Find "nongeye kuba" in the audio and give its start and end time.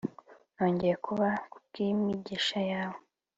0.55-1.27